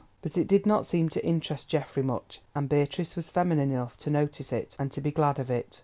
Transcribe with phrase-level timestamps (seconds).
[0.23, 4.09] But it did not seem to interest Geoffrey much, and Beatrice was feminine enough to
[4.09, 5.79] notice it, and to be glad of it.